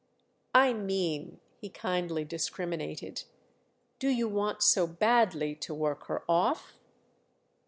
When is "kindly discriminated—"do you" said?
1.69-4.27